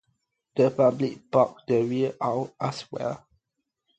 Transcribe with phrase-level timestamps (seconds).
[0.55, 3.23] The public bought the real Owl as well.